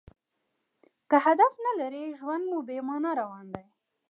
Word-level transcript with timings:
که 1.09 1.17
هدف 1.25 1.53
نه 1.65 1.71
لرى؛ 1.79 2.05
ژوند 2.19 2.43
مو 2.49 2.59
بې 2.67 2.77
مانا 2.87 3.11
روان 3.21 3.45
دئ. 3.53 3.65